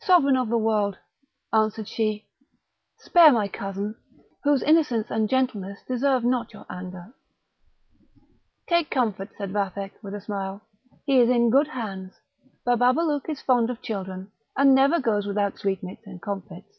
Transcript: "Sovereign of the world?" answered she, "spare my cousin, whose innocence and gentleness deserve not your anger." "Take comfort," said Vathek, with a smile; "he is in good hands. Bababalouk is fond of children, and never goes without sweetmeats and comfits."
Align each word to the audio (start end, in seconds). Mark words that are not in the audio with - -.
"Sovereign 0.00 0.38
of 0.38 0.48
the 0.48 0.56
world?" 0.56 0.96
answered 1.52 1.86
she, 1.86 2.24
"spare 2.96 3.30
my 3.30 3.46
cousin, 3.46 3.94
whose 4.42 4.62
innocence 4.62 5.10
and 5.10 5.28
gentleness 5.28 5.80
deserve 5.86 6.24
not 6.24 6.54
your 6.54 6.64
anger." 6.70 7.12
"Take 8.70 8.90
comfort," 8.90 9.32
said 9.36 9.52
Vathek, 9.52 9.92
with 10.02 10.14
a 10.14 10.20
smile; 10.22 10.62
"he 11.04 11.20
is 11.20 11.28
in 11.28 11.50
good 11.50 11.68
hands. 11.68 12.14
Bababalouk 12.66 13.28
is 13.28 13.42
fond 13.42 13.68
of 13.68 13.82
children, 13.82 14.32
and 14.56 14.74
never 14.74 14.98
goes 14.98 15.26
without 15.26 15.58
sweetmeats 15.58 16.06
and 16.06 16.22
comfits." 16.22 16.78